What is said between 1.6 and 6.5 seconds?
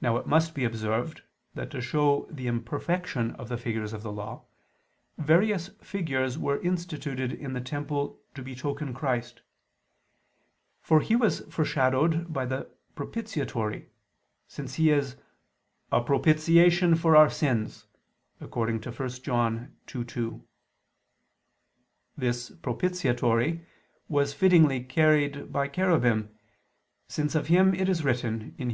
to show the imperfection of the figures of the Law, various figures